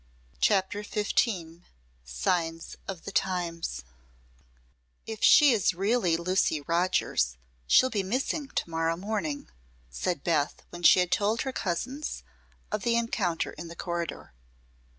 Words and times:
CHAPTER 0.39 0.81
XV 0.81 1.61
SIGNS 2.03 2.75
OF 2.87 3.03
THE 3.03 3.11
TIMES 3.11 3.83
"If 5.05 5.23
she 5.23 5.51
is 5.51 5.75
really 5.75 6.17
Lucy 6.17 6.61
Rogers, 6.61 7.37
she'll 7.67 7.91
be 7.91 8.01
missing 8.01 8.47
tomorrow 8.47 8.97
morning," 8.97 9.47
said 9.91 10.23
Beth 10.23 10.63
when 10.71 10.81
she 10.81 11.01
had 11.01 11.11
told 11.11 11.41
her 11.43 11.53
cousins 11.53 12.23
of 12.71 12.81
the 12.81 12.95
encounter 12.95 13.51
in 13.51 13.67
the 13.67 13.75
corridor. 13.75 14.33